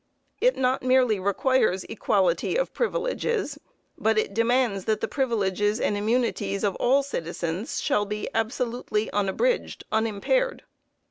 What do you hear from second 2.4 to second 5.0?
of privileges, but it demands that